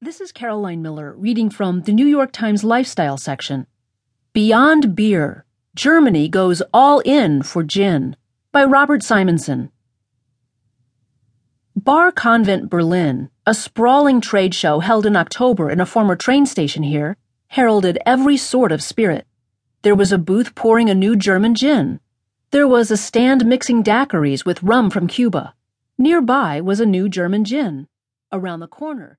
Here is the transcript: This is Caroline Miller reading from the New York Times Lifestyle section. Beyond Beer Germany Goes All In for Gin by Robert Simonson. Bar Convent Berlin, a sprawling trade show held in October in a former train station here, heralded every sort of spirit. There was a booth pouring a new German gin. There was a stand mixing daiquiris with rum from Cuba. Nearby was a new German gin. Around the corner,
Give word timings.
This 0.00 0.20
is 0.20 0.30
Caroline 0.30 0.80
Miller 0.80 1.12
reading 1.16 1.50
from 1.50 1.82
the 1.82 1.92
New 1.92 2.06
York 2.06 2.30
Times 2.30 2.62
Lifestyle 2.62 3.16
section. 3.16 3.66
Beyond 4.32 4.94
Beer 4.94 5.44
Germany 5.74 6.28
Goes 6.28 6.62
All 6.72 7.00
In 7.00 7.42
for 7.42 7.64
Gin 7.64 8.14
by 8.52 8.62
Robert 8.62 9.02
Simonson. 9.02 9.72
Bar 11.74 12.12
Convent 12.12 12.70
Berlin, 12.70 13.28
a 13.44 13.52
sprawling 13.52 14.20
trade 14.20 14.54
show 14.54 14.78
held 14.78 15.04
in 15.04 15.16
October 15.16 15.68
in 15.68 15.80
a 15.80 15.86
former 15.86 16.14
train 16.14 16.46
station 16.46 16.84
here, 16.84 17.16
heralded 17.48 17.98
every 18.06 18.36
sort 18.36 18.70
of 18.70 18.80
spirit. 18.80 19.26
There 19.82 19.96
was 19.96 20.12
a 20.12 20.18
booth 20.18 20.54
pouring 20.54 20.88
a 20.88 20.94
new 20.94 21.16
German 21.16 21.56
gin. 21.56 21.98
There 22.52 22.68
was 22.68 22.92
a 22.92 22.96
stand 22.96 23.44
mixing 23.44 23.82
daiquiris 23.82 24.46
with 24.46 24.62
rum 24.62 24.90
from 24.90 25.08
Cuba. 25.08 25.54
Nearby 25.98 26.60
was 26.60 26.78
a 26.78 26.86
new 26.86 27.08
German 27.08 27.44
gin. 27.44 27.88
Around 28.30 28.60
the 28.60 28.68
corner, 28.68 29.18